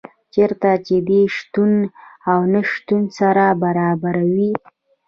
چېرته 0.33 0.69
چي 0.85 0.97
دي 1.07 1.21
شتون 1.35 1.73
او 2.31 2.39
نه 2.53 2.61
شتون 2.71 3.03
سره 3.17 3.45
برابر 3.63 4.15
وي 4.33 4.51